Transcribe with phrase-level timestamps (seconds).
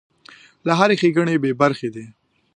[0.67, 2.05] له هرې ښېګڼې بې برخې دی.